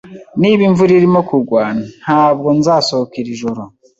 Niba 0.41 0.61
imvura 0.69 0.91
irimo 0.99 1.21
kugwa, 1.29 1.63
ntabwo 2.01 2.47
nzasohoka 2.57 3.13
iri 3.21 3.33
joro. 3.41 3.61